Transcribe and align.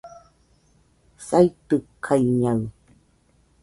saitɨkaɨñaɨ 1.27 2.63